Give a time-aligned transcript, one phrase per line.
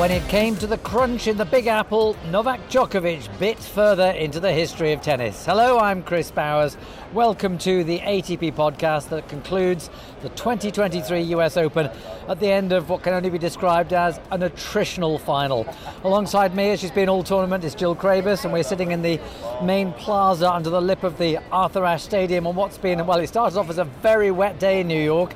[0.00, 4.40] When it came to the crunch in the Big Apple, Novak Djokovic bit further into
[4.40, 5.44] the history of tennis.
[5.44, 6.78] Hello, I'm Chris Bowers.
[7.12, 9.90] Welcome to the ATP podcast that concludes
[10.22, 11.90] the 2023 US Open
[12.28, 15.66] at the end of what can only be described as an attritional final.
[16.02, 19.20] Alongside me, as she's been all tournament, is Jill Craybas, and we're sitting in the
[19.62, 23.26] main plaza under the lip of the Arthur Ashe Stadium on what's been, well, it
[23.26, 25.34] started off as a very wet day in New York.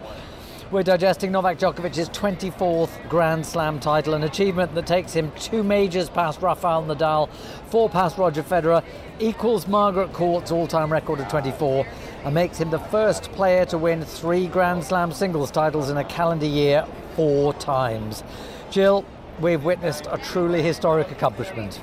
[0.71, 6.09] We're digesting Novak Djokovic's 24th Grand Slam title, an achievement that takes him two majors
[6.09, 7.29] past Rafael Nadal,
[7.69, 8.83] four past Roger Federer,
[9.19, 11.87] equals Margaret Court's all-time record of 24,
[12.25, 16.05] and makes him the first player to win three Grand Slam singles titles in a
[16.05, 18.25] calendar year four times.
[18.71, 19.05] Jill,
[19.41, 21.79] we've witnessed a truly historic accomplishment.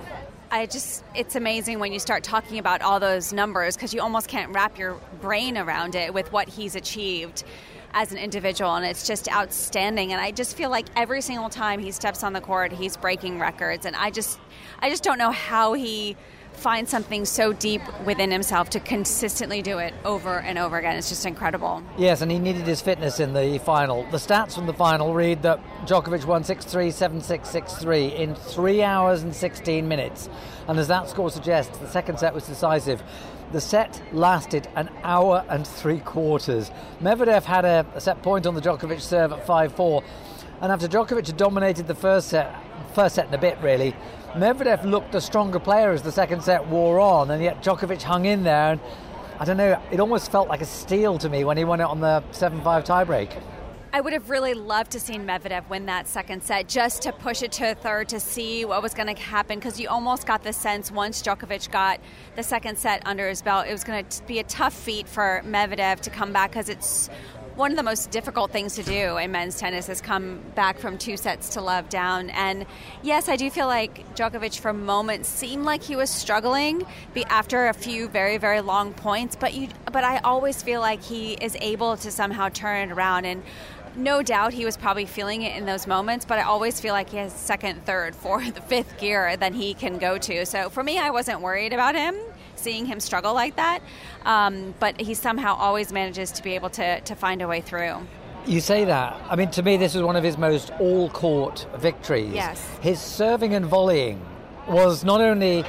[0.49, 4.27] I just, it's amazing when you start talking about all those numbers because you almost
[4.27, 7.43] can't wrap your brain around it with what he's achieved
[7.93, 10.13] as an individual, and it's just outstanding.
[10.13, 13.39] And I just feel like every single time he steps on the court, he's breaking
[13.39, 14.39] records, and I just,
[14.79, 16.15] I just don't know how he
[16.61, 20.95] finds something so deep within himself to consistently do it over and over again.
[20.95, 21.81] It's just incredible.
[21.97, 24.03] Yes, and he needed his fitness in the final.
[24.11, 28.07] The stats from the final read that Djokovic won 6 3, 7 6, 6 3
[28.15, 30.29] in 3 hours and 16 minutes.
[30.67, 33.01] And as that score suggests, the second set was decisive.
[33.51, 36.71] The set lasted an hour and three quarters.
[37.01, 40.03] Medvedev had a, set point on the Djokovic serve at 5 4.
[40.61, 42.55] And after Djokovic had dominated the first set,
[42.93, 43.95] first set in a bit really,
[44.35, 48.23] Medvedev looked a stronger player as the second set wore on, and yet Djokovic hung
[48.23, 48.71] in there.
[48.71, 48.79] And
[49.37, 51.83] I don't know, it almost felt like a steal to me when he won it
[51.83, 53.41] on the 7 5 tiebreak.
[53.91, 57.43] I would have really loved to see Medvedev win that second set just to push
[57.43, 60.43] it to a third to see what was going to happen because you almost got
[60.43, 61.99] the sense once Djokovic got
[62.37, 65.41] the second set under his belt, it was going to be a tough feat for
[65.45, 67.09] Medvedev to come back because it's
[67.55, 70.97] one of the most difficult things to do in men's tennis is come back from
[70.97, 72.29] two sets to love down.
[72.31, 72.65] And
[73.03, 76.85] yes, I do feel like Djokovic for moments seemed like he was struggling
[77.27, 81.33] after a few very very long points, but you but I always feel like he
[81.33, 83.43] is able to somehow turn it around and
[83.95, 87.09] no doubt he was probably feeling it in those moments, but I always feel like
[87.09, 90.45] he has second, third, fourth, fifth gear that he can go to.
[90.45, 92.15] So for me, I wasn't worried about him
[92.55, 93.79] seeing him struggle like that,
[94.25, 97.95] um, but he somehow always manages to be able to, to find a way through.
[98.45, 99.21] You say that.
[99.29, 102.33] I mean, to me, this was one of his most all court victories.
[102.33, 102.67] Yes.
[102.81, 104.19] His serving and volleying
[104.67, 105.63] was not only,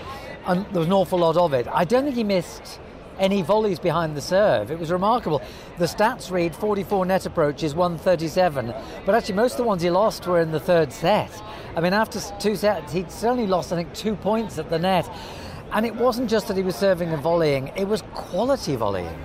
[0.47, 2.81] um, there was an awful lot of it, I don't think he missed
[3.19, 4.71] any volleys behind the serve.
[4.71, 5.43] It was remarkable.
[5.79, 8.75] The stats read 44 net approaches, 137,
[9.07, 11.31] but actually most of the ones he lost were in the third set.
[11.77, 15.09] I mean, after two sets, he'd certainly lost, I think, two points at the net.
[15.73, 19.19] And it wasn't just that he was serving and volleying, it was quality volleying.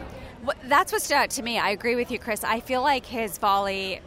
[0.64, 1.60] That's what stood out to me.
[1.60, 2.44] I agree with you, Chris.
[2.44, 4.00] I feel like his volley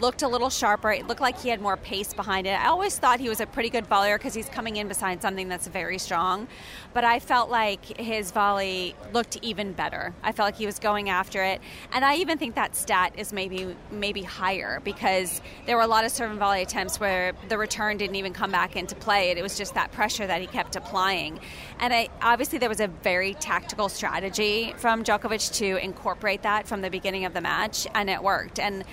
[0.00, 0.92] looked a little sharper.
[0.92, 2.58] It looked like he had more pace behind it.
[2.58, 5.48] I always thought he was a pretty good volleyer because he's coming in beside something
[5.48, 6.48] that's very strong.
[6.92, 10.14] But I felt like his volley looked even better.
[10.22, 11.60] I felt like he was going after it,
[11.92, 16.04] and I even think that stat is maybe maybe higher because there were a lot
[16.04, 19.30] of serve and volley attempts where the return didn't even come back into play.
[19.30, 21.40] It was just that pressure that he kept applying,
[21.80, 26.82] and I, obviously there was a very tactical strategy from Djokovic to incorporate that from
[26.82, 28.58] the beginning of the match, and it worked.
[28.58, 28.84] And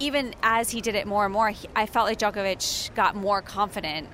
[0.00, 3.42] even as he did it more and more, he, I felt like Djokovic got more
[3.42, 4.08] confident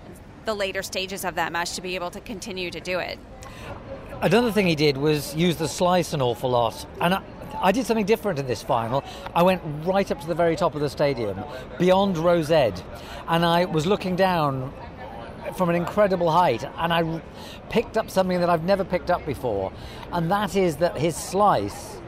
[0.45, 3.19] the later stages of that match to be able to continue to do it.
[4.21, 6.87] Another thing he did was use the slice an awful lot.
[7.01, 7.23] And I,
[7.61, 9.05] I did something different in this final.
[9.35, 11.43] I went right up to the very top of the stadium,
[11.79, 12.81] beyond Rose Ed,
[13.29, 14.73] and I was looking down
[15.57, 17.21] from an incredible height, and I
[17.71, 19.73] picked up something that I've never picked up before,
[20.13, 21.99] and that is that his slice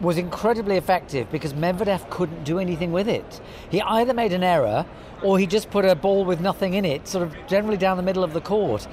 [0.00, 3.40] was incredibly effective because Medvedev couldn't do anything with it.
[3.70, 4.86] He either made an error
[5.22, 8.02] or he just put a ball with nothing in it, sort of generally down the
[8.02, 8.86] middle of the court.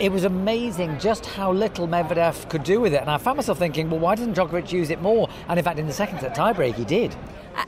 [0.00, 3.00] It was amazing just how little Medvedev could do with it.
[3.00, 5.28] And I found myself thinking, well, why didn't Djokovic use it more?
[5.48, 7.14] And in fact, in the second set tiebreak, he did.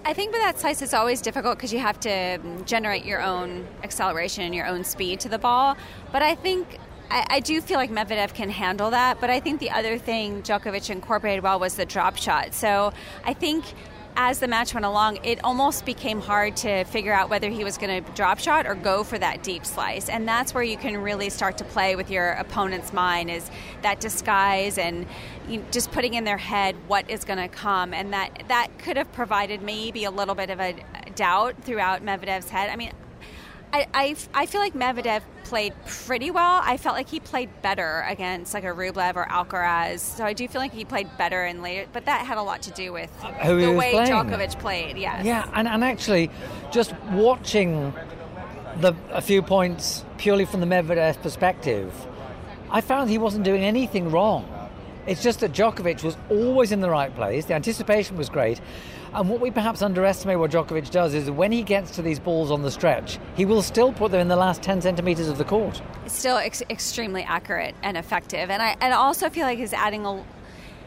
[0.04, 3.66] I think with that slice, it's always difficult because you have to generate your own
[3.84, 5.76] acceleration and your own speed to the ball.
[6.10, 6.78] But I think
[7.10, 10.42] I, I, do feel like Medvedev can handle that, but I think the other thing
[10.42, 12.52] Djokovic incorporated well was the drop shot.
[12.52, 12.92] So
[13.24, 13.64] I think
[14.16, 17.76] as the match went along, it almost became hard to figure out whether he was
[17.76, 20.08] going to drop shot or go for that deep slice.
[20.08, 23.50] And that's where you can really start to play with your opponent's mind is
[23.82, 25.06] that disguise and
[25.70, 27.92] just putting in their head what is going to come.
[27.92, 30.74] And that, that could have provided maybe a little bit of a
[31.14, 32.70] doubt throughout Medvedev's head.
[32.70, 32.92] I mean,
[33.72, 36.60] I, I, I, feel like Medvedev played pretty well.
[36.64, 40.00] I felt like he played better against like a Rublev or Alcaraz.
[40.00, 42.62] So I do feel like he played better in later, but that had a lot
[42.62, 44.10] to do with uh, the way playing.
[44.10, 44.96] Djokovic played.
[44.98, 45.24] Yes.
[45.24, 46.30] Yeah, and, and actually,
[46.72, 47.94] just watching
[48.80, 51.94] the, a few points purely from the Medvedev perspective,
[52.70, 54.52] I found he wasn't doing anything wrong.
[55.06, 57.44] It's just that Djokovic was always in the right place.
[57.44, 58.60] The anticipation was great.
[59.16, 62.50] And what we perhaps underestimate what Djokovic does is when he gets to these balls
[62.50, 65.44] on the stretch, he will still put them in the last 10 centimetres of the
[65.44, 65.80] court.
[66.06, 68.50] Still ex- extremely accurate and effective.
[68.50, 70.22] And I, and also feel like he's adding a,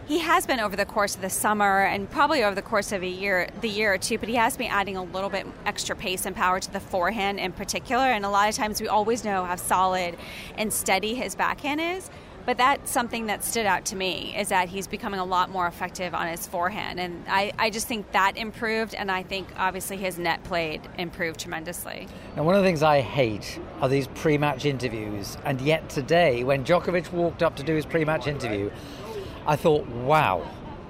[0.07, 3.01] he has been over the course of the summer and probably over the course of
[3.01, 5.95] a year, the year or two, but he has been adding a little bit extra
[5.95, 8.03] pace and power to the forehand in particular.
[8.03, 10.15] And a lot of times we always know how solid
[10.55, 12.11] and steady his backhand is.
[12.49, 15.67] But that's something that stood out to me is that he's becoming a lot more
[15.67, 16.99] effective on his forehand.
[16.99, 21.39] And I, I just think that improved, and I think obviously his net played improved
[21.39, 22.07] tremendously.
[22.35, 25.37] Now, one of the things I hate are these pre match interviews.
[25.45, 28.71] And yet today, when Djokovic walked up to do his pre match interview,
[29.45, 30.43] I thought, wow,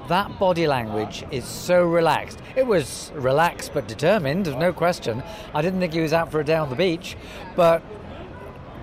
[0.07, 2.39] that body language is so relaxed.
[2.55, 5.21] It was relaxed but determined, no question.
[5.53, 7.17] I didn't think he was out for a day on the beach,
[7.57, 7.83] but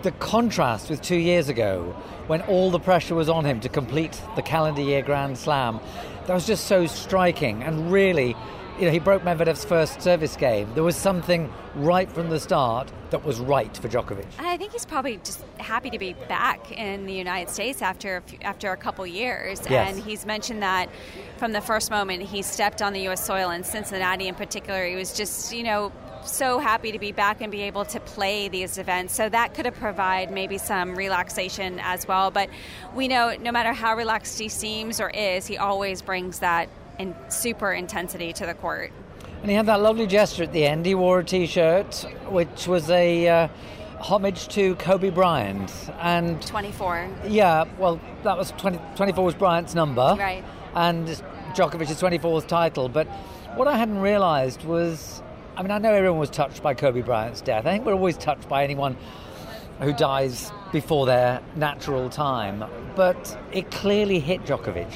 [0.02, 1.94] the contrast with two years ago
[2.26, 5.80] when all the pressure was on him to complete the calendar year Grand Slam.
[6.26, 8.36] That was just so striking and really
[8.78, 10.70] you know, he broke Medvedev's first service game.
[10.74, 14.26] There was something right from the start that was right for Djokovic.
[14.38, 18.72] I think he's probably just happy to be back in the United States after after
[18.72, 19.62] a couple years.
[19.70, 19.94] Yes.
[19.94, 20.90] And he's mentioned that
[21.38, 23.24] from the first moment he stepped on the U.S.
[23.24, 25.90] soil in Cincinnati, in particular, he was just you know
[26.26, 29.14] so happy to be back and be able to play these events.
[29.14, 32.30] So that could have provided maybe some relaxation as well.
[32.30, 32.50] But
[32.94, 36.68] we know no matter how relaxed he seems or is, he always brings that
[36.98, 38.92] in super intensity to the court.
[39.42, 40.86] And he had that lovely gesture at the end.
[40.86, 43.48] He wore a T-shirt, which was a uh,
[44.00, 45.72] homage to Kobe Bryant.
[46.00, 47.08] And 24.
[47.26, 50.16] Yeah, well, that was 20, 24 was Bryant's number.
[50.18, 50.44] Right.
[50.74, 51.06] And
[51.54, 52.88] Djokovic's 24th title.
[52.88, 53.06] But
[53.56, 55.22] what I hadn't realised was
[55.56, 57.64] I mean, I know everyone was touched by Kobe Bryant's death.
[57.64, 58.94] I think we're always touched by anyone
[59.80, 62.62] who dies before their natural time.
[62.94, 64.92] But it clearly hit Djokovic.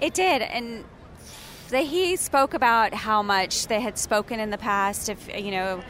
[0.00, 0.42] It did.
[0.42, 0.84] And
[1.70, 5.08] he spoke about how much they had spoken in the past.
[5.08, 5.80] If, you know,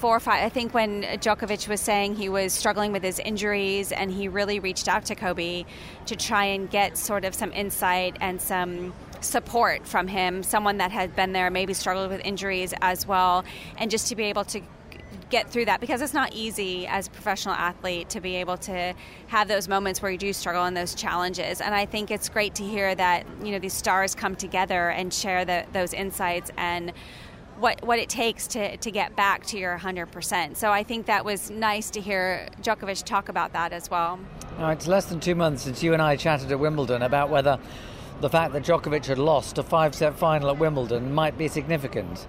[0.00, 0.44] four or five.
[0.44, 4.58] I think when Djokovic was saying he was struggling with his injuries, and he really
[4.58, 5.66] reached out to Kobe
[6.06, 10.90] to try and get sort of some insight and some support from him, someone that
[10.90, 13.44] had been there, maybe struggled with injuries as well,
[13.78, 14.60] and just to be able to
[15.30, 18.94] get through that because it's not easy as a professional athlete to be able to
[19.28, 21.60] have those moments where you do struggle and those challenges.
[21.60, 25.14] And I think it's great to hear that you know these stars come together and
[25.14, 26.92] share the, those insights and
[27.58, 30.56] what what it takes to, to get back to your 100%.
[30.56, 34.18] So I think that was nice to hear Djokovic talk about that as well.
[34.58, 37.58] Now, it's less than two months since you and I chatted at Wimbledon about whether
[38.20, 42.26] the fact that Djokovic had lost a five set final at Wimbledon might be significant.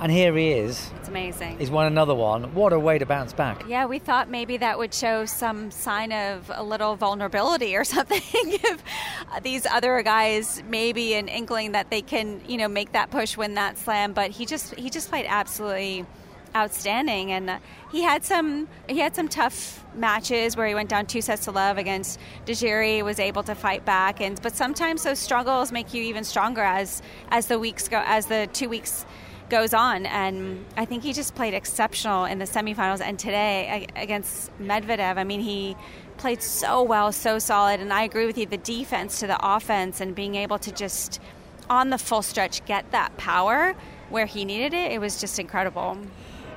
[0.00, 0.90] And here he is.
[0.98, 1.58] It's amazing.
[1.60, 2.54] He's won another one.
[2.54, 3.64] What a way to bounce back.
[3.68, 8.20] Yeah, we thought maybe that would show some sign of a little vulnerability or something.
[8.34, 8.82] if
[9.30, 13.36] uh, these other guys maybe an inkling that they can, you know, make that push,
[13.36, 14.12] win that slam.
[14.12, 16.04] But he just he just played absolutely
[16.54, 17.58] outstanding, and
[17.90, 21.50] he had some he had some tough matches where he went down two sets to
[21.50, 26.02] love against Djere, was able to fight back, and but sometimes those struggles make you
[26.02, 29.04] even stronger as as the weeks go as the two weeks
[29.48, 30.06] goes on.
[30.06, 35.18] And I think he just played exceptional in the semifinals and today against Medvedev.
[35.18, 35.76] I mean, he
[36.16, 38.46] played so well, so solid, and I agree with you.
[38.46, 41.20] The defense to the offense and being able to just
[41.68, 43.74] on the full stretch get that power
[44.08, 45.98] where he needed it, it was just incredible.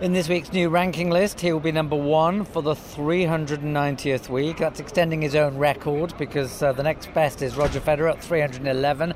[0.02, 4.58] In this week's new ranking list, he will be number one for the 390th week.
[4.58, 9.14] That's extending his own record because uh, the next best is Roger Federer at 311.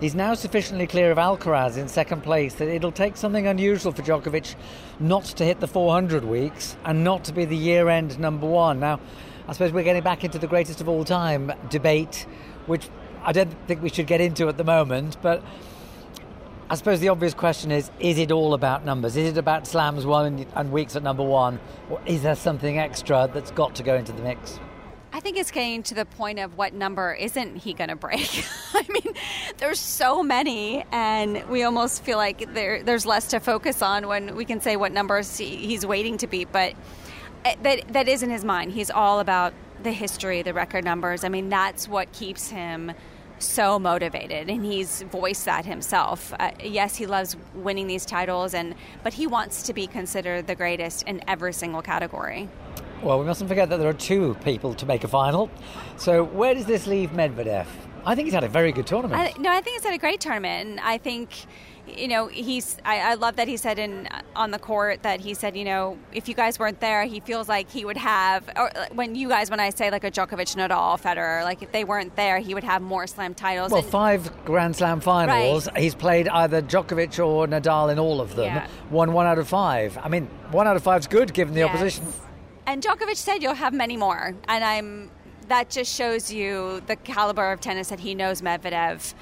[0.00, 4.02] He's now sufficiently clear of Alcaraz in second place that it'll take something unusual for
[4.02, 4.54] Djokovic
[5.00, 8.80] not to hit the 400 weeks and not to be the year end number one.
[8.80, 9.00] Now,
[9.48, 12.26] I suppose we're getting back into the greatest of all time debate,
[12.66, 12.86] which
[13.22, 15.42] I don't think we should get into at the moment, but
[16.72, 19.14] I suppose the obvious question is is it all about numbers?
[19.14, 21.60] Is it about slams one and weeks at number one?
[21.90, 24.58] Or is there something extra that's got to go into the mix?
[25.12, 28.46] I think it's getting to the point of what number isn't he going to break?
[28.72, 29.14] I mean,
[29.58, 34.34] there's so many, and we almost feel like there, there's less to focus on when
[34.34, 36.50] we can say what numbers he, he's waiting to beat.
[36.52, 36.72] But
[37.44, 38.72] eh, that that is in his mind.
[38.72, 39.52] He's all about
[39.82, 41.22] the history, the record numbers.
[41.22, 42.92] I mean, that's what keeps him
[43.42, 46.32] so motivated and he's voiced that himself.
[46.38, 50.54] Uh, yes he loves winning these titles and but he wants to be considered the
[50.54, 52.48] greatest in every single category.
[53.02, 55.50] Well we mustn't forget that there are two people to make a final.
[55.96, 57.66] So where does this leave medvedev
[58.04, 59.20] I think he's had a very good tournament.
[59.20, 60.68] I, no, I think he's had a great tournament.
[60.68, 61.30] And I think,
[61.86, 62.78] you know, he's.
[62.84, 65.98] I, I, love that he said in on the court that he said, you know,
[66.12, 68.48] if you guys weren't there, he feels like he would have.
[68.56, 71.84] Or when you guys, when I say like a Djokovic, Nadal, Federer, like if they
[71.84, 73.70] weren't there, he would have more Slam titles.
[73.70, 75.68] Well, and, five Grand Slam finals.
[75.68, 75.78] Right.
[75.78, 78.46] He's played either Djokovic or Nadal in all of them.
[78.46, 78.66] Yeah.
[78.90, 79.98] Won one out of five.
[80.02, 81.70] I mean, one out of five is good given the yes.
[81.70, 82.06] opposition.
[82.66, 85.10] And Djokovic said you'll have many more, and I'm
[85.48, 89.14] that just shows you the caliber of tennis that he knows Medvedev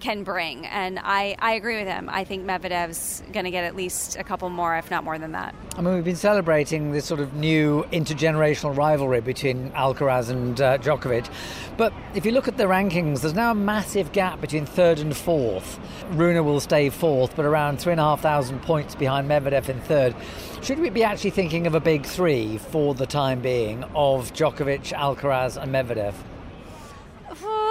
[0.00, 0.66] can bring.
[0.66, 2.08] And I, I agree with him.
[2.10, 5.32] I think Medvedev's going to get at least a couple more, if not more than
[5.32, 5.54] that.
[5.76, 10.78] I mean, we've been celebrating this sort of new intergenerational rivalry between Alcaraz and uh,
[10.78, 11.30] Djokovic.
[11.76, 15.16] But if you look at the rankings, there's now a massive gap between third and
[15.16, 15.78] fourth.
[16.10, 20.14] Rune will stay fourth, but around 3,500 points behind Medvedev in third.
[20.62, 24.92] Should we be actually thinking of a big three for the time being of Djokovic,
[24.92, 26.14] Alcaraz, and Medvedev?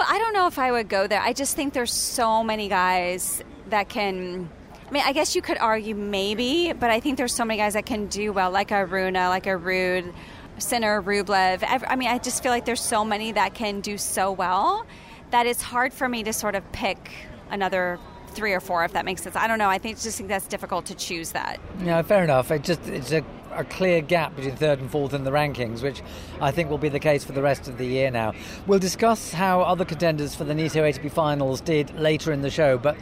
[0.06, 1.22] I don't know if I would go there.
[1.22, 4.50] I just think there's so many guys that can.
[4.88, 7.74] I mean, I guess you could argue maybe, but I think there's so many guys
[7.74, 10.14] that can do well, like a Rune, like a Ruud,
[10.60, 11.64] Sinner, Rublev.
[11.86, 14.86] I mean, I just feel like there's so many that can do so well
[15.32, 17.12] that it's hard for me to sort of pick
[17.50, 18.00] another
[18.30, 19.36] three or four, if that makes sense.
[19.36, 19.70] I don't know.
[19.70, 21.60] I think just think that's difficult to choose that.
[21.84, 22.50] Yeah, fair enough.
[22.52, 23.26] It just it's a,
[23.58, 26.02] a clear gap between third and fourth in the rankings, which
[26.40, 28.34] I think will be the case for the rest of the year now.
[28.68, 32.78] We'll discuss how other contenders for the Nitto ATP finals did later in the show,
[32.78, 32.98] but.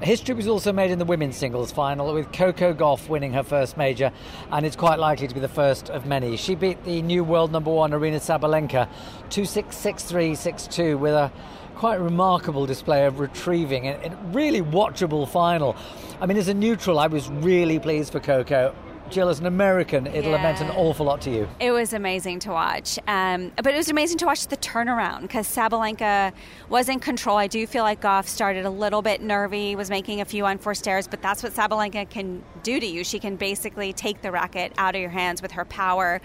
[0.00, 3.76] History was also made in the women's singles final with Coco Gauff winning her first
[3.76, 4.12] major,
[4.52, 6.36] and it's quite likely to be the first of many.
[6.36, 8.88] She beat the new world number one Aryna Sabalenka
[9.30, 11.32] 2 6 6 3 6 2 with a
[11.74, 15.76] quite remarkable display of retrieving and really watchable final.
[16.20, 18.76] I mean, as a neutral, I was really pleased for Coco.
[19.10, 20.38] Jill, as an American, it'll yeah.
[20.38, 21.48] have meant an awful lot to you.
[21.60, 22.98] It was amazing to watch.
[23.06, 26.32] Um, but it was amazing to watch the turnaround because Sabalenka
[26.68, 27.36] was in control.
[27.36, 30.86] I do feel like Gauff started a little bit nervy, was making a few unforced
[30.86, 33.04] errors, but that's what Sabalenka can do to you.
[33.04, 36.20] She can basically take the racket out of your hands with her power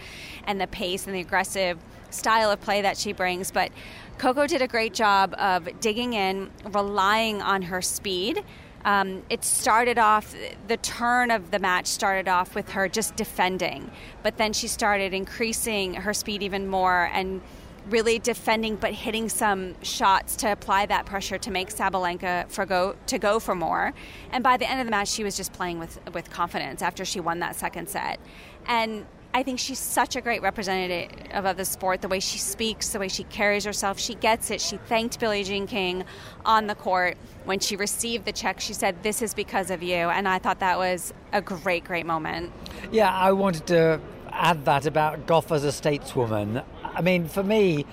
[0.45, 1.77] and the pace and the aggressive
[2.09, 3.51] style of play that she brings.
[3.51, 3.71] But
[4.17, 8.43] Coco did a great job of digging in, relying on her speed.
[8.85, 10.35] Um, it started off,
[10.67, 13.89] the turn of the match started off with her just defending,
[14.23, 17.41] but then she started increasing her speed even more and
[17.89, 22.95] really defending but hitting some shots to apply that pressure to make Sabalenka for go
[23.07, 23.93] to go for more.
[24.31, 27.03] And by the end of the match she was just playing with with confidence after
[27.03, 28.19] she won that second set.
[28.67, 32.01] And I think she's such a great representative of the sport.
[32.01, 34.61] The way she speaks, the way she carries herself, she gets it.
[34.61, 36.03] She thanked Billie Jean King
[36.45, 38.59] on the court when she received the check.
[38.59, 42.05] She said, "This is because of you," and I thought that was a great, great
[42.05, 42.51] moment.
[42.91, 43.99] Yeah, I wanted to
[44.31, 46.63] add that about Gauff as a stateswoman.
[46.83, 47.85] I mean, for me,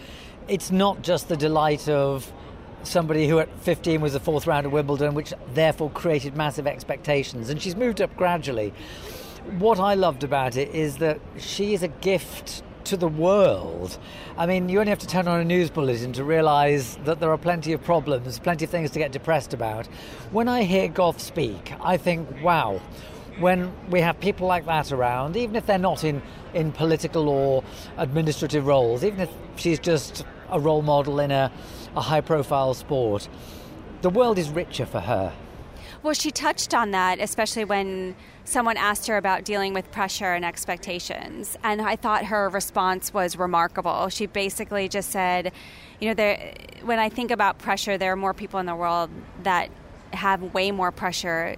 [0.47, 2.31] it's not just the delight of
[2.83, 7.49] somebody who at 15 was the fourth round of Wimbledon, which therefore created massive expectations,
[7.49, 8.75] and she's moved up gradually
[9.59, 13.99] what I loved about it is that she is a gift to the world.
[14.37, 17.31] I mean, you only have to turn on a news bulletin to realise that there
[17.31, 19.87] are plenty of problems, plenty of things to get depressed about.
[20.31, 22.81] When I hear Gauff speak, I think, wow,
[23.39, 26.23] when we have people like that around, even if they're not in,
[26.55, 27.65] in political or
[27.97, 31.53] administrative roles, even if she's just a role model in a,
[31.97, 33.29] a high profile sport,
[34.03, 35.33] the world is richer for her.
[36.03, 40.47] Well, she touched on that, especially when someone asked her about dealing with pressure and
[40.47, 41.59] expectations.
[41.63, 44.09] And I thought her response was remarkable.
[44.09, 45.53] She basically just said,
[46.01, 46.55] you know, there,
[46.85, 49.11] when I think about pressure, there are more people in the world
[49.43, 49.71] that
[50.13, 51.55] have way more pressure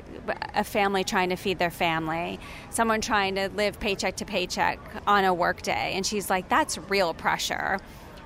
[0.55, 5.25] a family trying to feed their family someone trying to live paycheck to paycheck on
[5.25, 7.79] a work day and she's like that's real pressure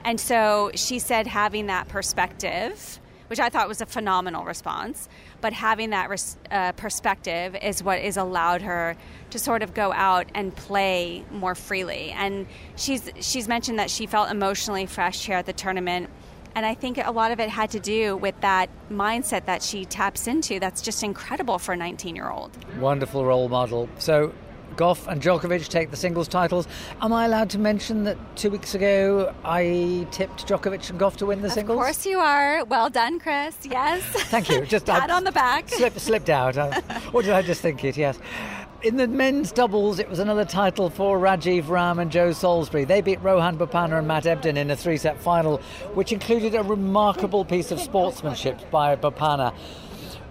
[0.04, 5.08] and so she said having that perspective which I thought was a phenomenal response.
[5.46, 8.96] But having that res- uh, perspective is what has allowed her
[9.30, 12.10] to sort of go out and play more freely.
[12.10, 16.10] And she's she's mentioned that she felt emotionally fresh here at the tournament.
[16.56, 19.84] And I think a lot of it had to do with that mindset that she
[19.84, 20.58] taps into.
[20.58, 22.50] That's just incredible for a 19 year old.
[22.80, 23.88] Wonderful role model.
[23.98, 24.32] So,
[24.76, 26.68] Gauff and Djokovic take the singles titles.
[27.00, 31.26] Am I allowed to mention that two weeks ago I tipped Djokovic and Gauff to
[31.26, 31.78] win the of singles?
[31.78, 32.64] Of course you are.
[32.64, 33.56] Well done, Chris.
[33.64, 34.02] Yes.
[34.04, 34.64] Thank you.
[34.66, 35.68] Just pat uh, on the back.
[35.68, 36.56] Slip, slipped out.
[36.56, 36.80] Uh,
[37.12, 37.96] or did I just think it?
[37.96, 38.18] Yes.
[38.82, 42.84] In the men's doubles, it was another title for Rajeev Ram and Joe Salisbury.
[42.84, 45.58] They beat Rohan Bopanna and Matt Ebden in a three set final,
[45.94, 49.54] which included a remarkable piece of sportsmanship by Bopanna.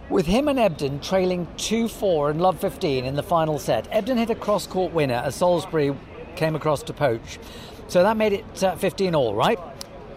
[0.08, 4.20] With him and Ebden trailing 2 4 and love 15 in the final set, Ebden
[4.20, 5.96] hit a cross court winner as Salisbury
[6.36, 7.40] came across to poach.
[7.88, 9.60] So that made it uh, 15 all, right?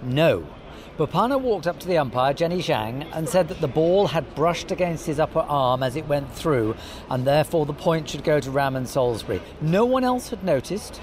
[0.03, 0.47] No.
[0.99, 4.71] Bopanna walked up to the umpire, Jenny Zhang, and said that the ball had brushed
[4.71, 6.77] against his upper arm as it went through,
[7.09, 9.41] and therefore the point should go to Raman Salisbury.
[9.63, 11.01] No one else had noticed.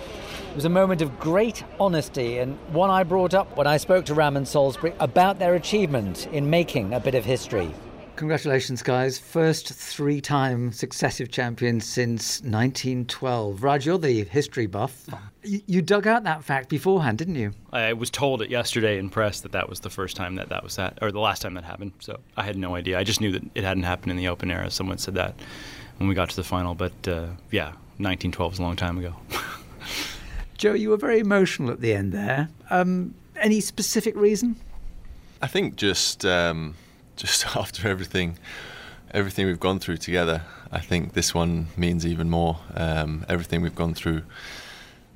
[0.51, 4.05] It was a moment of great honesty, and one I brought up when I spoke
[4.05, 7.73] to Raman Salisbury about their achievement in making a bit of history.
[8.15, 9.17] Congratulations, guys.
[9.17, 13.61] First three time successive champions since 1912.
[13.61, 15.05] Raj, you're the history buff.
[15.47, 17.53] You, you, dug out that fact beforehand, didn't you?
[17.71, 20.63] I was told it yesterday in press that that was the first time that that
[20.63, 21.91] was that, or the last time that happened.
[21.99, 22.97] So I had no idea.
[22.97, 24.71] I just knew that it hadn't happened in the open era.
[24.71, 25.35] Someone said that
[25.97, 26.73] when we got to the final.
[26.73, 27.67] But uh, yeah,
[27.97, 29.15] 1912 is a long time ago.
[30.57, 32.49] Joe, you were very emotional at the end there.
[32.71, 34.55] Um, any specific reason?
[35.43, 36.73] I think just um,
[37.15, 38.37] just after everything
[39.15, 40.41] everything we've gone through together,
[40.71, 42.59] I think this one means even more.
[42.73, 44.23] Um, everything we've gone through,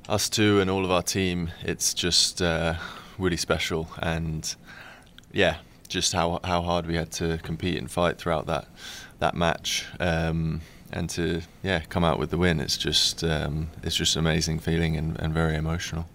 [0.08, 2.74] us two and all of our team, it's just uh,
[3.18, 3.90] really special.
[3.98, 4.54] And
[5.32, 5.56] yeah,
[5.88, 8.66] just how how hard we had to compete and fight throughout that
[9.18, 9.86] that match.
[9.98, 14.20] Um, and to yeah come out with the win, it's just um, it's just an
[14.20, 16.06] amazing feeling and, and very emotional.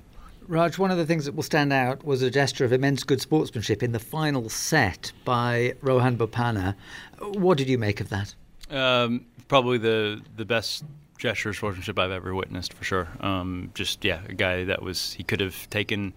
[0.48, 3.22] Raj, one of the things that will stand out was a gesture of immense good
[3.22, 6.76] sportsmanship in the final set by Rohan Bopanna.
[7.20, 8.36] What did you make of that?
[8.70, 10.84] Um, probably the the best
[11.18, 13.08] gesture of sportsmanship I've ever witnessed, for sure.
[13.22, 16.14] Um, just yeah, a guy that was he could have taken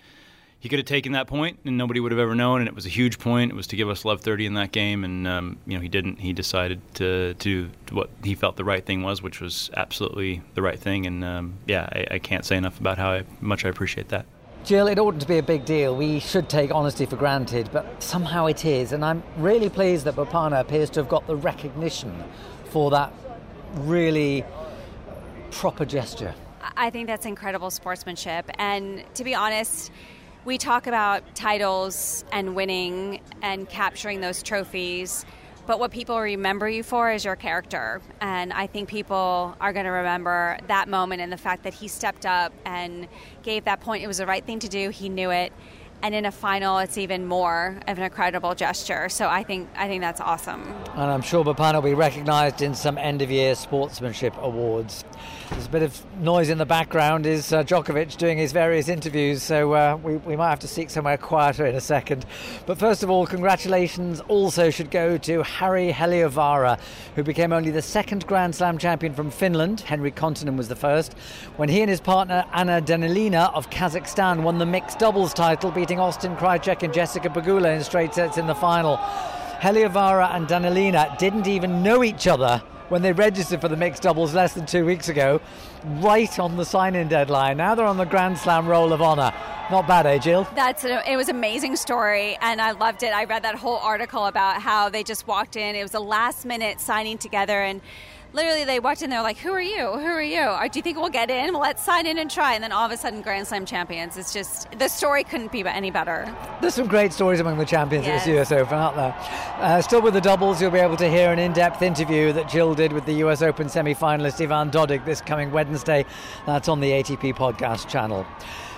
[0.61, 2.61] he could have taken that point and nobody would have ever known.
[2.61, 3.53] And it was a huge point.
[3.53, 5.05] It was to give us love 30 in that game.
[5.05, 6.21] And, um, you know, he didn't.
[6.21, 10.43] He decided to, to do what he felt the right thing was, which was absolutely
[10.55, 11.07] the right thing.
[11.07, 14.27] And, um, yeah, I, I, can't say enough about how I, much I appreciate that.
[14.65, 15.95] Jill, it oughtn't to be a big deal.
[15.95, 18.93] We should take honesty for granted, but somehow it is.
[18.93, 22.25] And I'm really pleased that Bopanna appears to have got the recognition
[22.65, 23.13] for that
[23.75, 24.45] really
[25.53, 26.35] proper gesture.
[26.77, 28.51] I think that's incredible sportsmanship.
[28.59, 29.93] And to be honest,
[30.45, 35.25] we talk about titles and winning and capturing those trophies,
[35.67, 38.01] but what people remember you for is your character.
[38.23, 41.89] And I think people are going to remember that moment and the fact that he
[41.89, 43.07] stepped up and
[43.43, 44.03] gave that point.
[44.03, 45.53] It was the right thing to do, he knew it.
[46.01, 49.09] And in a final it's even more of an incredible gesture.
[49.09, 50.63] So i think i think that's awesome.
[50.95, 55.05] And i'm sure Bopanna will be recognized in some end of year sportsmanship awards
[55.51, 59.43] there's a bit of noise in the background is uh, Djokovic doing his various interviews
[59.43, 62.27] so uh, we, we might have to seek somewhere quieter in a second
[62.67, 66.79] but first of all congratulations also should go to Harry Heliövaara
[67.17, 71.15] who became only the second Grand Slam champion from Finland Henri Kontinen was the first
[71.57, 75.99] when he and his partner Anna Danilina of Kazakhstan won the mixed doubles title beating
[75.99, 78.97] Austin Krajicek and Jessica Pegula in straight sets in the final.
[79.61, 84.35] Heliövaara and Danilina didn't even know each other when they registered for the mixed doubles
[84.35, 85.41] less than two weeks ago,
[85.85, 87.57] right on the sign-in deadline.
[87.57, 89.33] Now they're on the Grand Slam Roll of Honour.
[89.71, 90.49] Not bad, eh, Jill?
[90.55, 93.13] That's a, it was an amazing story, and I loved it.
[93.13, 95.77] I read that whole article about how they just walked in.
[95.77, 97.83] It was a last-minute signing together, and
[98.33, 99.93] literally they walked in there like, "Who are you?
[99.93, 100.57] Who are you?
[100.71, 101.53] Do you think we'll get in?
[101.53, 104.17] Well, let's sign in and try." And then all of a sudden, Grand Slam champions.
[104.17, 106.35] It's just the story couldn't be any better.
[106.61, 108.23] There's some great stories among the champions yes.
[108.23, 109.15] at the US Open, aren't there?
[109.59, 112.75] Uh, still with the doubles, you'll be able to hear an in-depth interview that Jill
[112.75, 116.05] did with the US Open semi-finalist Ivan Dodig this coming Wednesday.
[116.47, 118.27] That's on the ATP podcast channel.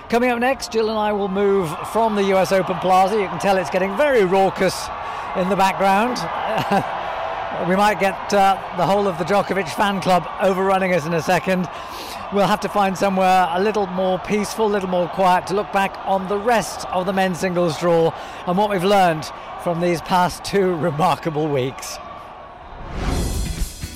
[0.09, 3.21] Coming up next, Jill and I will move from the US Open Plaza.
[3.21, 4.89] You can tell it's getting very raucous
[5.37, 6.19] in the background.
[7.69, 11.21] We might get uh, the whole of the Djokovic fan club overrunning us in a
[11.21, 11.69] second.
[12.33, 15.71] We'll have to find somewhere a little more peaceful, a little more quiet to look
[15.73, 18.15] back on the rest of the men's singles draw
[18.47, 19.31] and what we've learned
[19.63, 21.99] from these past two remarkable weeks.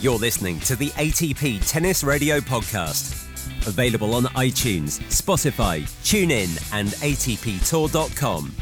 [0.01, 3.23] You're listening to the ATP Tennis Radio Podcast.
[3.67, 8.53] Available on iTunes, Spotify, TuneIn, and ATPTour.com.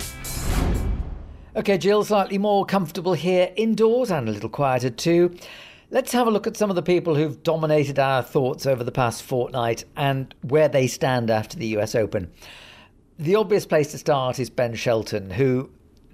[1.54, 5.36] Okay, Jill, slightly more comfortable here indoors and a little quieter too.
[5.90, 8.90] Let's have a look at some of the people who've dominated our thoughts over the
[8.90, 12.32] past fortnight and where they stand after the US Open.
[13.18, 15.68] The obvious place to start is Ben Shelton, who,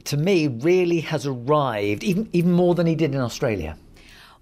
[0.05, 3.77] to me, really has arrived, even, even more than he did in Australia.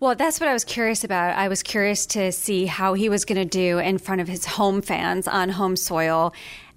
[0.01, 1.37] Well, that's what I was curious about.
[1.37, 4.45] I was curious to see how he was going to do in front of his
[4.45, 6.33] home fans on home soil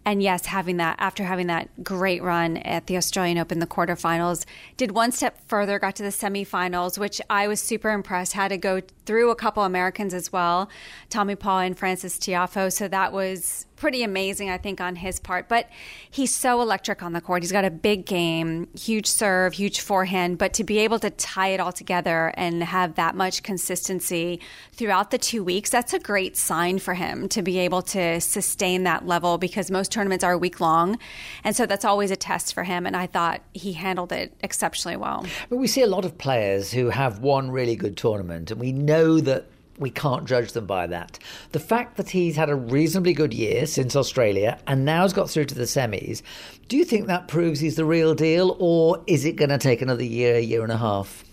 [0.10, 4.44] and yes, having that after having that great run at the Australian Open, the quarterfinals,
[4.76, 8.34] did one step further, got to the semifinals, which I was super impressed.
[8.34, 10.68] Had to go through a couple Americans as well,
[11.12, 12.74] Tommy Paul and Frances Tiafoe.
[12.74, 15.48] So that was pretty amazing, I think, on his part.
[15.48, 15.70] But
[16.12, 17.42] he's so electric on the court.
[17.42, 20.38] He's got a big game, huge serve, huge forehand.
[20.38, 24.40] But to be able to tie it all together and have that much consistency
[24.74, 28.84] throughout the two weeks, that's a great sign for him to be able to sustain
[28.84, 31.00] that level because most tournaments are a week long.
[31.44, 32.86] And so that's always a test for him.
[32.86, 35.26] And I thought he handled it exceptionally well.
[35.50, 38.72] But we see a lot of players who have one really good tournament, and we
[38.72, 39.46] know that
[39.80, 41.18] we can't judge them by that.
[41.52, 45.30] The fact that he's had a reasonably good year since Australia and now has got
[45.30, 46.22] through to the semis,
[46.68, 49.82] do you think that proves he's the real deal, or is it going to take
[49.82, 51.24] another year, year and a half?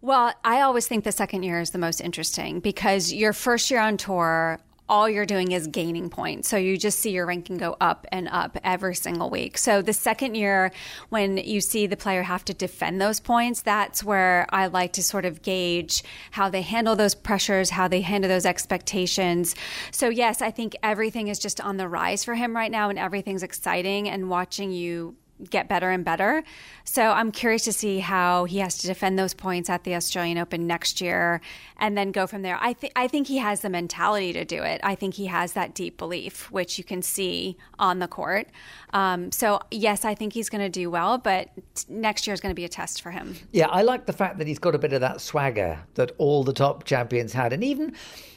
[0.00, 3.80] Well, I always think the second year is the most interesting because your first year
[3.80, 6.48] on tour, all you're doing is gaining points.
[6.48, 9.58] So you just see your ranking go up and up every single week.
[9.58, 10.72] So the second year,
[11.10, 15.02] when you see the player have to defend those points, that's where I like to
[15.02, 19.54] sort of gauge how they handle those pressures, how they handle those expectations.
[19.90, 22.98] So, yes, I think everything is just on the rise for him right now and
[22.98, 25.16] everything's exciting and watching you
[25.50, 26.42] get better and better.
[26.84, 30.38] So I'm curious to see how he has to defend those points at the Australian
[30.38, 31.40] Open next year
[31.78, 32.58] and then go from there.
[32.60, 34.80] I think I think he has the mentality to do it.
[34.82, 38.48] I think he has that deep belief, which you can see on the court.
[38.92, 41.50] Um, so yes, I think he's going to do well, but
[41.88, 43.36] next year is going to be a test for him.
[43.52, 46.44] Yeah, I like the fact that he's got a bit of that swagger that all
[46.44, 47.94] the top champions had, and even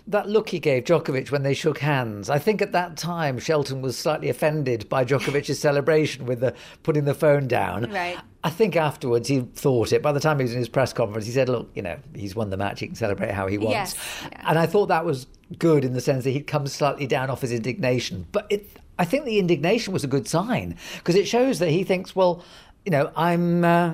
[0.07, 2.29] that look he gave Djokovic when they shook hands.
[2.29, 7.05] I think at that time Shelton was slightly offended by Djokovic's celebration with the putting
[7.05, 7.91] the phone down.
[7.91, 8.17] Right.
[8.43, 10.01] I think afterwards he thought it.
[10.01, 12.35] By the time he was in his press conference, he said, "Look, you know, he's
[12.35, 12.79] won the match.
[12.79, 13.95] He can celebrate how he wants." Yes,
[14.31, 14.49] yeah.
[14.49, 15.27] And I thought that was
[15.59, 18.25] good in the sense that he'd come slightly down off his indignation.
[18.31, 21.83] But it, I think the indignation was a good sign because it shows that he
[21.83, 22.43] thinks, well,
[22.85, 23.63] you know, I'm.
[23.63, 23.93] Uh,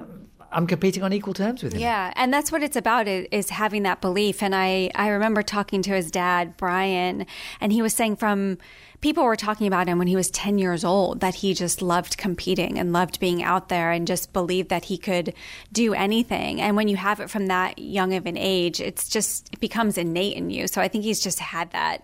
[0.50, 1.82] I'm competing on equal terms with him.
[1.82, 4.42] Yeah, and that's what it's about is, is, having that belief.
[4.42, 7.26] And I, I remember talking to his dad, Brian,
[7.60, 8.58] and he was saying from
[9.02, 12.18] people were talking about him when he was 10 years old that he just loved
[12.18, 15.34] competing and loved being out there and just believed that he could
[15.72, 16.60] do anything.
[16.62, 19.98] And when you have it from that young of an age, it's just, it becomes
[19.98, 20.68] innate in you.
[20.68, 22.04] So I think he's just had that.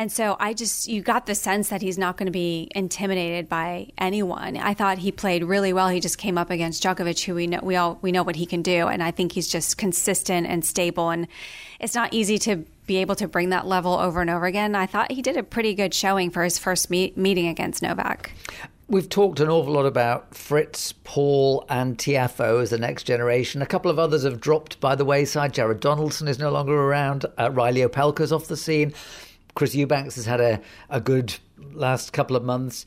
[0.00, 3.50] And so I just, you got the sense that he's not going to be intimidated
[3.50, 4.56] by anyone.
[4.56, 5.90] I thought he played really well.
[5.90, 8.46] He just came up against Djokovic, who we know, we all, we know what he
[8.46, 8.88] can do.
[8.88, 11.10] And I think he's just consistent and stable.
[11.10, 11.28] And
[11.80, 14.74] it's not easy to be able to bring that level over and over again.
[14.74, 18.32] I thought he did a pretty good showing for his first meet, meeting against Novak.
[18.88, 23.60] We've talked an awful lot about Fritz, Paul, and Tiafoe as the next generation.
[23.60, 25.52] A couple of others have dropped by the wayside.
[25.52, 27.26] Jared Donaldson is no longer around.
[27.38, 28.94] Uh, Reilly Opelka's off the scene.
[29.54, 31.34] Chris Eubanks has had a, a good
[31.72, 32.86] last couple of months.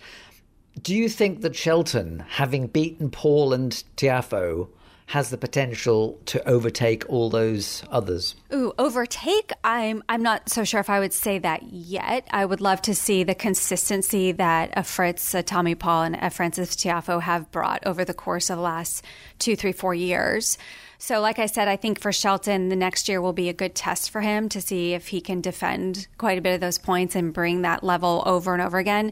[0.82, 4.70] Do you think that Shelton, having beaten Paul and Tiafoe,
[5.08, 8.36] has the potential to overtake all those others?
[8.54, 9.52] Ooh, overtake?
[9.64, 12.28] I'm I'm not so sure if I would say that yet.
[12.32, 16.16] I would love to see the consistency that a Fritz, a uh, Tommy Paul, and
[16.16, 19.06] a Frances Tiafoe have brought over the course of the last
[19.40, 20.58] two, three, four years.
[21.06, 23.76] So, like I said, I think for Shelton, the next year will be a good
[23.76, 27.14] test for him to see if he can defend quite a bit of those points
[27.14, 29.12] and bring that level over and over again.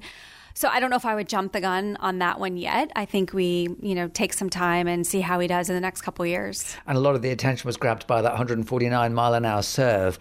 [0.54, 2.94] So I don't know if I would jump the gun on that one yet.
[2.96, 5.82] I think we, you know, take some time and see how he does in the
[5.82, 6.78] next couple years.
[6.88, 10.18] And a lot of the attention was grabbed by that 149 mile an hour serve.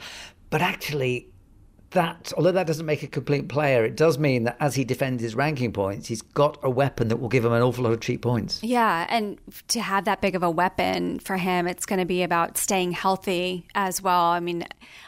[0.51, 1.30] But actually,
[1.93, 5.23] that, although that doesn't make a complete player, it does mean that as he defends
[5.23, 8.01] his ranking points, he's got a weapon that will give him an awful lot of
[8.01, 8.63] cheap points.
[8.63, 12.23] Yeah, and to have that big of a weapon for him, it's going to be
[12.23, 14.27] about staying healthy as well.
[14.27, 14.67] I mean,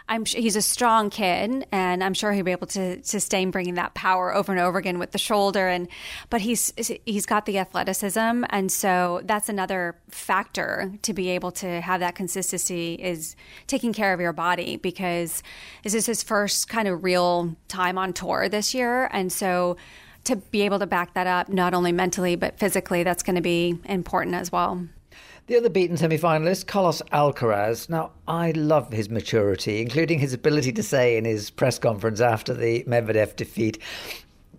[0.08, 3.74] I'm sure he's a strong kid, and I'm sure he'll be able to sustain bringing
[3.74, 5.68] that power over and over again with the shoulder.
[5.68, 5.86] And
[6.30, 6.72] but he's
[7.06, 12.16] he's got the athleticism, and so that's another factor to be able to have that
[12.16, 13.36] consistency is
[13.68, 15.44] taking care of your body because
[15.84, 19.76] this is his first kind of real time on tour this year, and so
[20.24, 23.42] to be able to back that up not only mentally but physically, that's going to
[23.42, 24.88] be important as well.
[25.48, 27.90] The other beaten semi finalist, Carlos Alcaraz.
[27.90, 32.54] Now, I love his maturity, including his ability to say in his press conference after
[32.54, 33.78] the Medvedev defeat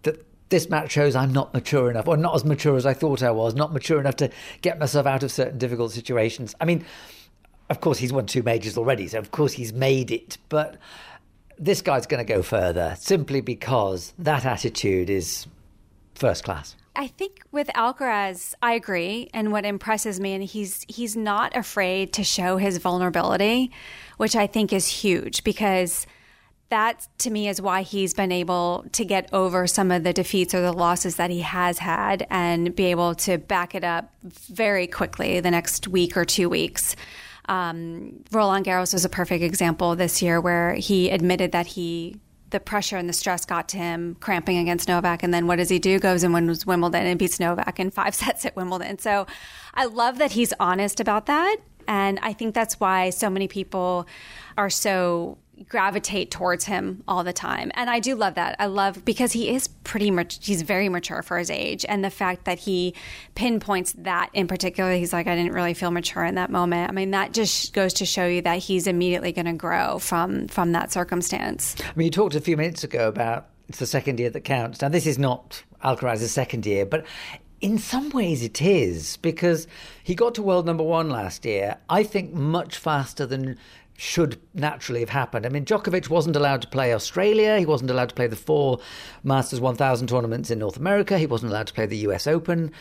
[0.03, 3.23] that this match shows I'm not mature enough, or not as mature as I thought
[3.23, 4.29] I was, not mature enough to
[4.61, 6.53] get myself out of certain difficult situations.
[6.61, 6.85] I mean,
[7.69, 10.77] of course, he's won two majors already, so of course he's made it, but
[11.63, 15.47] this guy's going to go further simply because that attitude is
[16.15, 16.75] first class.
[16.95, 19.29] I think with Alcaraz, I agree.
[19.33, 23.71] And what impresses me, and he's he's not afraid to show his vulnerability,
[24.17, 26.05] which I think is huge because
[26.69, 30.53] that to me is why he's been able to get over some of the defeats
[30.53, 34.87] or the losses that he has had and be able to back it up very
[34.87, 36.95] quickly the next week or two weeks.
[37.45, 42.19] Um, Roland Garros was a perfect example this year where he admitted that he
[42.53, 45.23] the pressure and the stress got to him, cramping against Novak.
[45.23, 45.99] And then what does he do?
[45.99, 48.99] Goes and wins Wimbledon and beats Novak in five sets at Wimbledon.
[48.99, 49.27] So
[49.73, 51.57] I love that he's honest about that.
[51.87, 54.07] And I think that's why so many people
[54.57, 55.37] are so
[55.69, 57.71] gravitate towards him all the time.
[57.75, 58.55] And I do love that.
[58.59, 62.09] I love because he is pretty much he's very mature for his age and the
[62.09, 62.93] fact that he
[63.35, 66.89] pinpoints that in particular he's like I didn't really feel mature in that moment.
[66.89, 70.47] I mean that just goes to show you that he's immediately going to grow from
[70.47, 71.75] from that circumstance.
[71.79, 74.81] I mean you talked a few minutes ago about it's the second year that counts.
[74.81, 77.05] Now this is not Alcaraz's second year, but
[77.61, 79.67] in some ways it is because
[80.03, 81.77] he got to world number 1 last year.
[81.89, 83.57] I think much faster than
[83.95, 85.45] should naturally have happened.
[85.45, 87.59] I mean, Djokovic wasn't allowed to play Australia.
[87.59, 88.79] He wasn't allowed to play the four
[89.23, 91.17] Masters 1000 tournaments in North America.
[91.17, 92.71] He wasn't allowed to play the US Open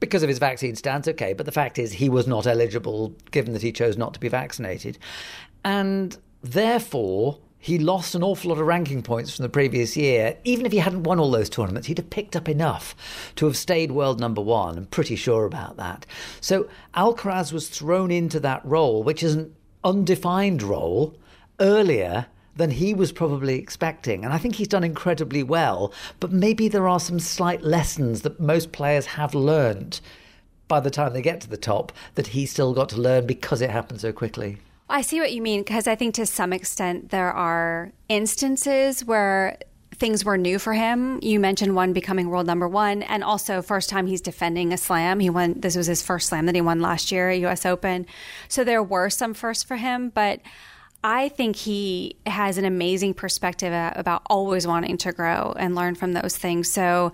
[0.00, 1.32] because of his vaccine stance, okay.
[1.32, 4.28] But the fact is, he was not eligible given that he chose not to be
[4.28, 4.98] vaccinated.
[5.64, 10.36] And therefore, he lost an awful lot of ranking points from the previous year.
[10.44, 12.94] Even if he hadn't won all those tournaments, he'd have picked up enough
[13.34, 14.78] to have stayed world number one.
[14.78, 16.06] I'm pretty sure about that.
[16.40, 19.52] So Alcaraz was thrown into that role, which isn't
[19.86, 21.16] undefined role
[21.60, 24.24] earlier than he was probably expecting.
[24.24, 25.92] And I think he's done incredibly well.
[26.20, 30.00] But maybe there are some slight lessons that most players have learned
[30.66, 33.62] by the time they get to the top that he still got to learn because
[33.62, 34.58] it happened so quickly.
[34.88, 39.58] I see what you mean because I think to some extent there are instances where
[39.94, 41.18] things were new for him.
[41.22, 45.20] You mentioned one becoming world number one, and also first time he's defending a slam.
[45.20, 45.60] He won.
[45.60, 47.64] This was his first slam that he won last year, U.S.
[47.64, 48.06] Open.
[48.48, 50.40] So there were some firsts for him, but.
[51.04, 56.14] I think he has an amazing perspective about always wanting to grow and learn from
[56.14, 56.68] those things.
[56.68, 57.12] So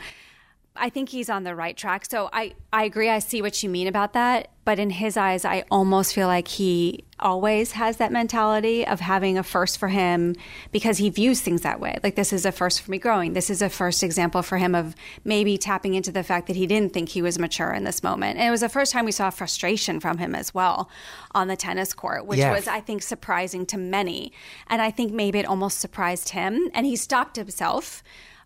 [0.74, 2.06] I think he's on the right track.
[2.10, 3.10] So I, I agree.
[3.10, 4.48] I see what you mean about that.
[4.64, 9.36] But in his eyes, I almost feel like he always has that mentality of having
[9.36, 10.36] a first for him
[10.70, 11.98] because he views things that way.
[12.02, 13.32] Like, this is a first for me growing.
[13.32, 16.66] This is a first example for him of maybe tapping into the fact that he
[16.66, 18.38] didn't think he was mature in this moment.
[18.38, 20.88] And it was the first time we saw frustration from him as well
[21.32, 22.54] on the tennis court, which yes.
[22.54, 24.32] was, I think, surprising to many.
[24.68, 26.70] And I think maybe it almost surprised him.
[26.72, 28.02] And he stopped himself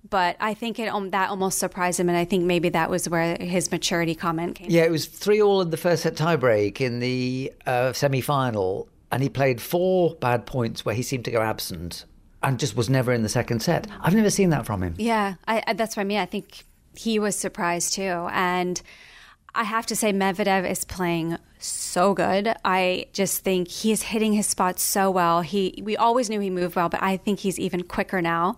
[0.08, 3.08] but I think it um, that almost surprised him, and I think maybe that was
[3.08, 4.70] where his maturity comment came.
[4.70, 8.88] Yeah, it was three all in the first set tiebreak in the uh, semi final,
[9.10, 12.04] and he played four bad points where he seemed to go absent
[12.42, 13.86] and just was never in the second set.
[14.00, 14.94] I've never seen that from him.
[14.98, 16.18] Yeah, I, I, that's what I mean.
[16.18, 16.64] I think
[16.94, 18.80] he was surprised too, and
[19.56, 22.54] I have to say Medvedev is playing so good.
[22.64, 25.40] I just think he's hitting his spots so well.
[25.40, 28.56] He we always knew he moved well, but I think he's even quicker now.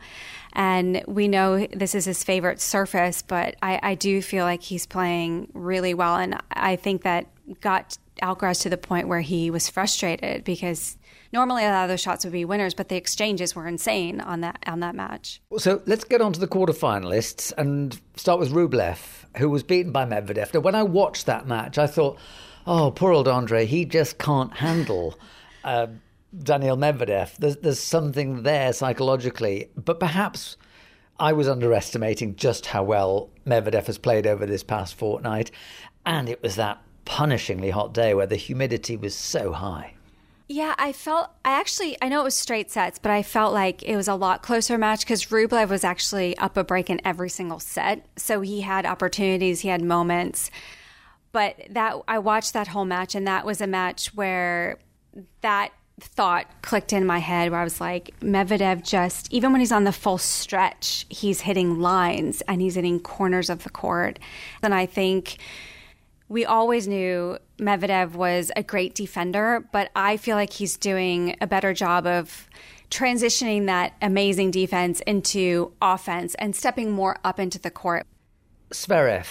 [0.55, 4.87] And we know this is his favorite surface, but I, I do feel like he's
[4.87, 6.17] playing really well.
[6.17, 7.27] And I think that
[7.61, 10.97] got Alcaraz to the point where he was frustrated because
[11.33, 14.41] normally a lot of those shots would be winners, but the exchanges were insane on
[14.43, 15.41] that on that match.
[15.59, 18.99] So let's get on to the quarterfinalists and start with Rublev,
[19.37, 20.55] who was beaten by Medvedev.
[20.55, 22.19] Now, when I watched that match, I thought,
[22.67, 25.19] oh, poor old Andrey, he just can't handle.
[25.65, 25.89] Uh,
[26.37, 27.37] Daniil Medvedev.
[27.37, 30.57] There's, there's something there psychologically, but perhaps
[31.19, 35.51] I was underestimating just how well Medvedev has played over this past fortnight,
[36.05, 39.95] and it was that punishingly hot day where the humidity was so high.
[40.51, 43.83] Yeah, I felt, I actually, I know it was straight sets, but I felt like
[43.83, 47.29] it was a lot closer match because Rublev was actually up a break in every
[47.29, 48.07] single set.
[48.17, 50.51] So he had opportunities, he had moments.
[51.33, 54.79] But that, I watched that whole match, and that was a match where
[55.43, 59.73] that thought clicked in my head where I was like, Medvedev just, even when he's
[59.73, 64.19] on the full stretch, he's hitting lines and he's hitting corners of the court.
[64.63, 65.37] And I think
[66.29, 71.47] we always knew Medvedev was a great defender, but I feel like he's doing a
[71.47, 72.49] better job of
[72.91, 78.07] transitioning that amazing defense into offense and stepping more up into the court.
[78.71, 79.27] Zverev,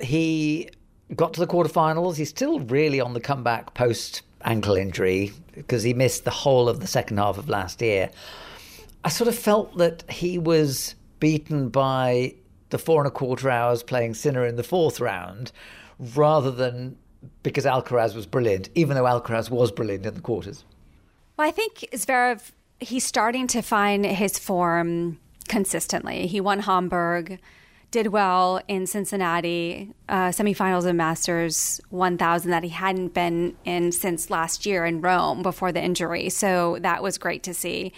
[0.00, 0.70] he
[1.14, 2.16] got to the quarterfinals.
[2.16, 6.80] He's still really on the comeback post ankle injury because he missed the whole of
[6.80, 8.10] the second half of last year.
[9.04, 12.34] I sort of felt that he was beaten by
[12.70, 15.52] the four and a quarter hours playing Sinner in the fourth round
[15.98, 16.96] rather than
[17.42, 20.64] because Alcaraz was brilliant, even though Alcaraz was brilliant in the quarters.
[21.36, 26.26] Well, I think Zverev, he's starting to find his form consistently.
[26.26, 27.40] He won Hamburg
[27.90, 34.28] did well in Cincinnati, uh, semifinals and Masters 1000 that he hadn't been in since
[34.28, 36.28] last year in Rome before the injury.
[36.28, 37.92] So that was great to see.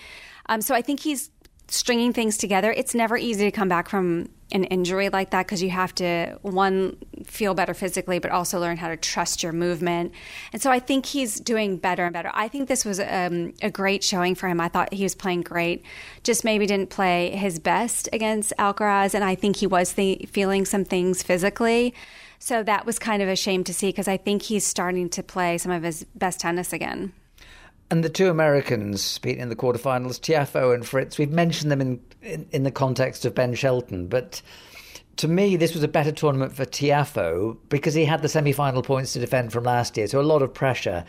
[0.46, 1.30] Um, so I think he's
[1.68, 2.72] stringing things together.
[2.72, 6.38] It's never easy to come back from an injury like that because you have to
[6.40, 10.12] one feel better physically but also learn how to trust your movement.
[10.52, 12.30] And so i think he's doing better and better.
[12.32, 14.60] I think this was um, a great showing for him.
[14.60, 15.84] I thought he was playing great.
[16.22, 20.64] Just maybe didn't play his best against alcaraz and i think he was th- feeling
[20.64, 21.94] some things physically.
[22.40, 25.22] So that was kind of a shame to see because i think he's starting to
[25.22, 27.12] play some of his best tennis again
[27.90, 32.00] and the two Americans beaten in the quarterfinals, Tiafoe and Fritz, we've mentioned them in,
[32.22, 34.42] in, in the context of Ben Shelton, but
[35.16, 38.82] to me, this was a better tournament for Tiafoe because he had the semi final
[38.82, 41.04] points to defend from last year, so a lot of pressure.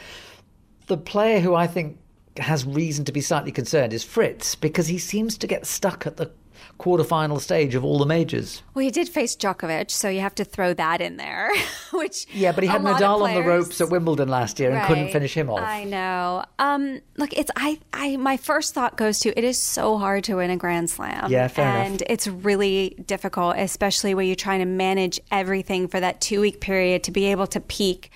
[0.87, 1.99] The player who I think
[2.37, 6.17] has reason to be slightly concerned is Fritz because he seems to get stuck at
[6.17, 6.31] the
[6.79, 8.61] quarterfinal stage of all the majors.
[8.73, 11.51] Well, he did face Djokovic, so you have to throw that in there.
[11.93, 14.87] Which yeah, but he had Nadal on the ropes at Wimbledon last year and right.
[14.87, 15.59] couldn't finish him off.
[15.59, 16.43] I know.
[16.57, 18.17] Um, look, it's I, I.
[18.17, 21.31] My first thought goes to it is so hard to win a Grand Slam.
[21.31, 22.07] Yeah, fair and enough.
[22.09, 27.03] it's really difficult, especially when you're trying to manage everything for that two week period
[27.03, 28.11] to be able to peak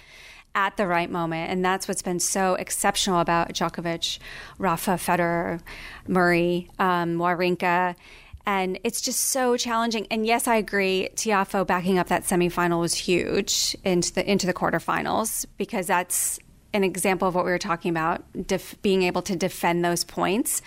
[0.56, 1.52] at the right moment.
[1.52, 4.20] And that's what's been so exceptional about Djokovic,
[4.58, 5.62] Rafa, Federer,
[6.08, 7.96] Murray, um, Wawrinka.
[8.46, 10.06] And it's just so challenging.
[10.12, 11.10] And yes, I agree.
[11.16, 16.40] Tiafoe backing up that semifinal was huge into the into the quarterfinals because that's
[16.74, 20.62] an example of what we were talking about, def- being able to defend those points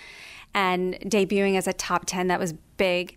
[0.53, 2.27] and debuting as a top ten.
[2.27, 3.15] That was big.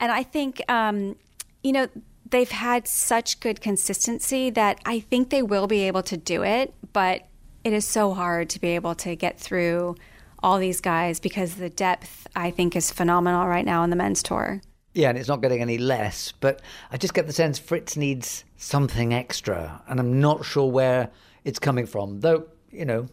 [0.00, 1.14] And I think, um,
[1.62, 1.86] you know,
[2.28, 6.74] they've had such good consistency that I think they will be able to do it.
[6.92, 7.26] But
[7.62, 9.94] it is so hard to be able to get through
[10.42, 14.22] all these guys because the depth I think is phenomenal right now on the men's
[14.22, 14.60] tour.
[14.92, 18.44] Yeah, and it's not getting any less, but I just get the sense Fritz needs
[18.56, 21.10] something extra, and I'm not sure where
[21.44, 22.20] it's coming from.
[22.20, 23.08] Though, you know,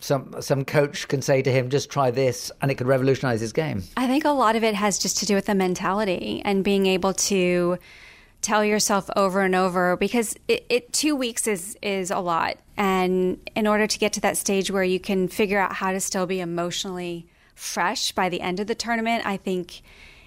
[0.00, 3.54] some some coach can say to him, just try this, and it could revolutionize his
[3.54, 3.84] game.
[3.96, 6.84] I think a lot of it has just to do with the mentality and being
[6.84, 7.78] able to
[8.44, 12.56] tell yourself over and over because it, it, two weeks is is a lot.
[12.76, 16.00] And in order to get to that stage where you can figure out how to
[16.00, 19.82] still be emotionally fresh by the end of the tournament i think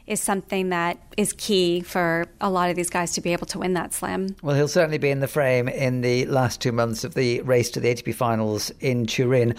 [0.06, 3.60] is something that is key for a lot of these guys to be able to
[3.60, 4.34] win that slam.
[4.42, 7.70] Well he'll certainly be in the frame in the last two months of the race
[7.72, 9.56] to the atp finals in turin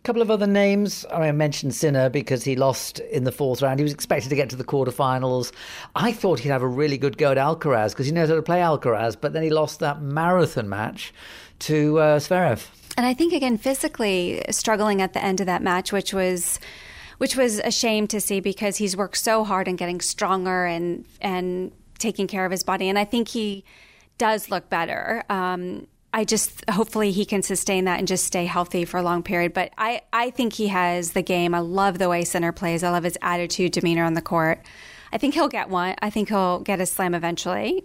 [0.00, 1.04] a couple of other names.
[1.10, 3.78] I, mean, I mentioned Sinner because he lost in the fourth round.
[3.78, 5.52] He was expected to get to the quarterfinals.
[5.94, 8.42] I thought he'd have a really good go at Alcaraz because he knows how to
[8.42, 11.12] play Alcaraz, but then he lost that marathon match
[11.60, 12.20] to uh.
[12.96, 16.58] And I think again physically struggling at the end of that match, which was
[17.18, 21.04] which was a shame to see because he's worked so hard and getting stronger and
[21.20, 22.88] and taking care of his body.
[22.88, 23.64] And I think he
[24.16, 25.22] does look better.
[25.28, 29.22] Um, I just hopefully he can sustain that and just stay healthy for a long
[29.22, 29.52] period.
[29.52, 31.54] But I, I think he has the game.
[31.54, 32.82] I love the way Sinner plays.
[32.82, 34.60] I love his attitude, demeanor on the court.
[35.12, 35.94] I think he'll get one.
[36.02, 37.84] I think he'll get a slam eventually,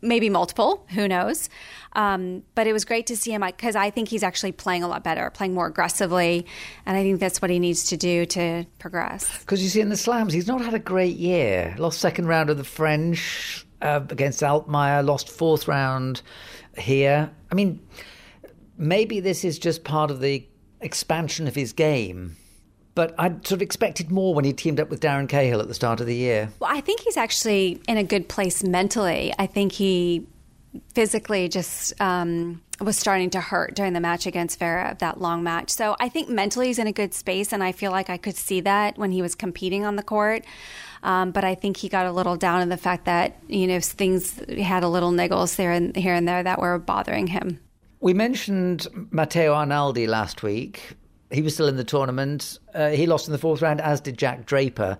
[0.00, 0.86] maybe multiple.
[0.90, 1.48] Who knows?
[1.94, 4.88] Um, but it was great to see him because I think he's actually playing a
[4.88, 6.46] lot better, playing more aggressively,
[6.86, 9.38] and I think that's what he needs to do to progress.
[9.40, 11.74] Because you see, in the slams, he's not had a great year.
[11.78, 15.04] Lost second round of the French uh, against Altmaier.
[15.04, 16.22] Lost fourth round
[16.76, 17.30] here.
[17.50, 17.80] I mean,
[18.76, 20.46] maybe this is just part of the
[20.80, 22.36] expansion of his game.
[22.94, 25.74] But I'd sort of expected more when he teamed up with Darren Cahill at the
[25.74, 26.50] start of the year.
[26.58, 29.32] Well, I think he's actually in a good place mentally.
[29.38, 30.26] I think he
[30.94, 35.70] physically just um, was starting to hurt during the match against Vera, that long match.
[35.70, 38.36] So I think mentally he's in a good space, and I feel like I could
[38.36, 40.44] see that when he was competing on the court.
[41.02, 43.80] Um, but I think he got a little down in the fact that you know
[43.80, 47.60] things had a little niggles there and here and there that were bothering him.
[48.00, 50.96] We mentioned Matteo Arnaldi last week.
[51.30, 52.58] He was still in the tournament.
[52.72, 54.98] Uh, he lost in the fourth round, as did Jack Draper.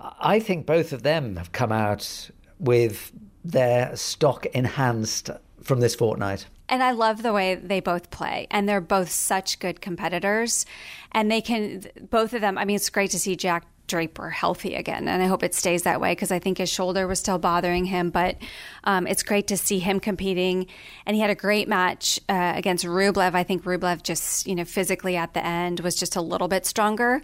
[0.00, 3.12] I think both of them have come out with
[3.44, 5.30] their stock enhanced
[5.62, 6.46] from this fortnight.
[6.68, 8.46] And I love the way they both play.
[8.50, 10.66] And they're both such good competitors.
[11.12, 14.74] And they can, both of them, I mean, it's great to see Jack Draper healthy
[14.74, 15.08] again.
[15.08, 17.84] And I hope it stays that way because I think his shoulder was still bothering
[17.84, 18.10] him.
[18.10, 18.36] But
[18.84, 20.66] um, it's great to see him competing.
[21.06, 23.34] And he had a great match uh, against Rublev.
[23.34, 26.66] I think Rublev just, you know, physically at the end was just a little bit
[26.66, 27.22] stronger.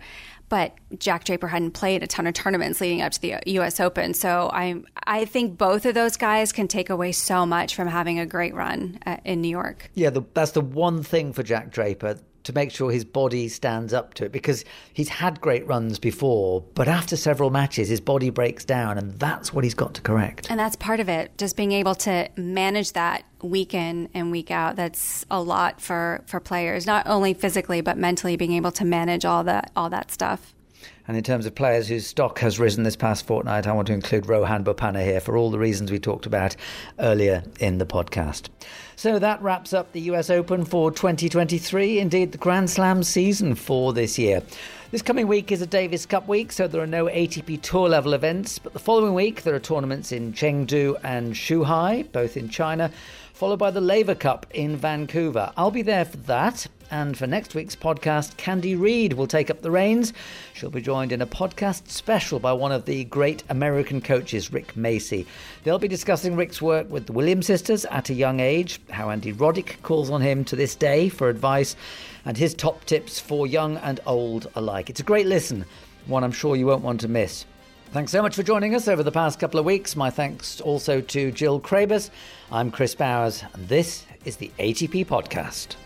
[0.53, 3.81] But Jack Draper hadn't played a ton of tournaments leading up to the U.S.
[3.81, 7.89] Open, so I I think both of those guys can take away so much from
[7.89, 9.91] having a great run uh, in New York.
[9.95, 13.93] Yeah, the, that's the one thing for Jack Draper to make sure his body stands
[13.93, 18.31] up to it because he's had great runs before, but after several matches, his body
[18.31, 20.49] breaks down, and that's what he's got to correct.
[20.51, 24.51] And that's part of it, just being able to manage that week in and week
[24.51, 24.77] out.
[24.77, 29.25] That's a lot for, for players, not only physically but mentally, being able to manage
[29.25, 30.55] all that all that stuff.
[31.09, 33.93] And in terms of players whose stock has risen this past fortnight, I want to
[33.93, 36.57] include Rohan Bopanna here for all the reasons we talked about
[36.99, 38.49] earlier in the podcast.
[38.97, 43.93] So that wraps up the US Open for 2023, indeed the Grand Slam season for
[43.93, 44.43] this year.
[44.93, 48.13] This coming week is a Davis Cup week, so there are no ATP Tour level
[48.13, 52.91] events, but the following week there are tournaments in Chengdu and Zhuhai, both in China,
[53.43, 55.53] followed by the Laver Cup in Vancouver.
[55.57, 56.65] I'll be there for that.
[56.93, 60.13] And for next week's podcast, Candy Reid will take up the reins.
[60.55, 64.75] She'll be joined in a podcast special by one of the great American coaches, Rick
[64.75, 65.27] Macci.
[65.65, 69.33] They'll be discussing Rick's work with the Williams sisters at a young age, how Andy
[69.33, 71.75] Roddick calls on him to this day for advice,
[72.25, 74.89] and his top tips for young and old alike.
[74.89, 75.65] It's a great listen,
[76.07, 77.45] one I'm sure you won't want to miss.
[77.93, 79.95] Thanks so much for joining us over the past couple of weeks.
[79.97, 82.09] My thanks also to Jill Craybas.
[82.51, 85.77] I'm Chris Bowers, and this is the ATP Podcast.